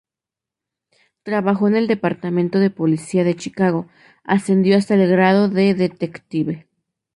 Trabajó 1.21 1.67
en 1.67 1.75
el 1.75 1.85
Departamento 1.85 2.57
de 2.57 2.71
Policía 2.71 3.23
de 3.23 3.35
Chicago, 3.35 3.87
ascendiendo 4.23 4.79
hasta 4.79 4.95
el 4.95 5.07
grado 5.07 5.47
de 5.47 5.75
detective. 5.75 6.65